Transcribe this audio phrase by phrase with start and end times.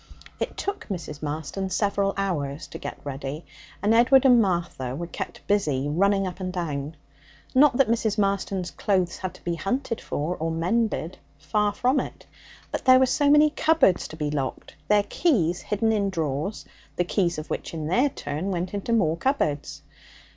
[0.39, 1.21] It took Mrs.
[1.21, 3.45] Marston several hours to get ready,
[3.83, 6.95] and Edward and Martha were kept busy running up and down.
[7.53, 8.17] Not that Mrs.
[8.17, 12.25] Marston's clothes had to be hunted for or mended far from it.
[12.71, 16.65] But there were so many cupboards to be locked, their keys hidden in drawers,
[16.95, 19.83] the keys of which, in their turn, went into more cupboards.